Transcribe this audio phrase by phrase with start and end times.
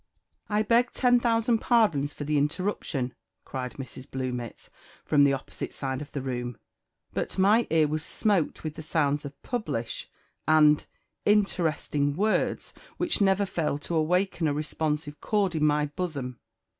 [0.49, 3.13] "I beg ten thousand pardons for the interruption,"
[3.45, 4.09] cried Mrs.
[4.09, 4.71] Bluemits
[5.05, 6.57] from the opposite side of the room;
[7.13, 10.09] "but my ear was smote with the sounds of publish,
[10.47, 10.83] and
[11.27, 16.39] _interesting, words _which never fail to awaken a responsive chord in my bosom.